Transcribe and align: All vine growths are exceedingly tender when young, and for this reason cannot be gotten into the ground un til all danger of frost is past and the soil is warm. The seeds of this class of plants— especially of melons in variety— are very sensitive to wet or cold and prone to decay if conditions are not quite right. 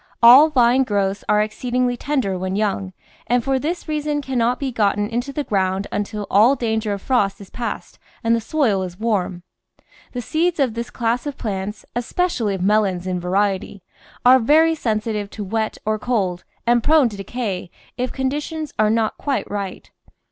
All 0.23 0.49
vine 0.49 0.83
growths 0.83 1.23
are 1.29 1.43
exceedingly 1.43 1.95
tender 1.95 2.35
when 2.35 2.55
young, 2.55 2.91
and 3.27 3.43
for 3.43 3.59
this 3.59 3.87
reason 3.87 4.19
cannot 4.19 4.59
be 4.59 4.71
gotten 4.71 5.07
into 5.07 5.31
the 5.31 5.43
ground 5.43 5.85
un 5.91 6.03
til 6.03 6.25
all 6.31 6.55
danger 6.55 6.91
of 6.93 7.03
frost 7.03 7.39
is 7.39 7.51
past 7.51 7.99
and 8.23 8.35
the 8.35 8.41
soil 8.41 8.81
is 8.81 8.99
warm. 8.99 9.43
The 10.13 10.21
seeds 10.23 10.59
of 10.59 10.73
this 10.73 10.89
class 10.89 11.27
of 11.27 11.37
plants— 11.37 11.85
especially 11.95 12.55
of 12.55 12.63
melons 12.63 13.05
in 13.05 13.19
variety— 13.19 13.83
are 14.25 14.39
very 14.39 14.73
sensitive 14.73 15.29
to 15.29 15.43
wet 15.43 15.77
or 15.85 15.99
cold 15.99 16.45
and 16.65 16.83
prone 16.83 17.07
to 17.09 17.17
decay 17.17 17.69
if 17.95 18.11
conditions 18.11 18.73
are 18.79 18.89
not 18.89 19.19
quite 19.19 19.47
right. 19.51 19.91